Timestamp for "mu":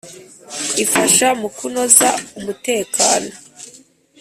1.39-1.49